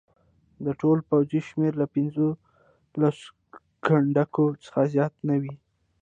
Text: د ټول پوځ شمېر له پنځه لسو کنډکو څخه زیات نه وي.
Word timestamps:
د 0.65 0.67
ټول 0.81 0.97
پوځ 1.09 1.29
شمېر 1.49 1.73
له 1.81 1.85
پنځه 1.93 2.25
لسو 3.01 3.29
کنډکو 3.85 4.45
څخه 4.63 4.81
زیات 4.93 5.13
نه 5.29 5.35
وي. 5.41 5.55